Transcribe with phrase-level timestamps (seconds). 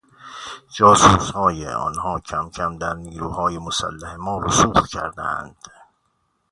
[0.75, 5.55] جاسوسهای آنها کمکم در نیروهای مسلح ما رسوخ کردند.